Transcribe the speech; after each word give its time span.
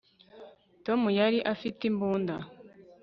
tom 0.85 1.01
yari 1.19 1.39
afite 1.53 1.81
imbunda 1.89 2.35